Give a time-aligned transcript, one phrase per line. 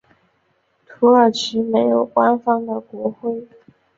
[0.87, 3.47] 土耳其没有官方的国徽。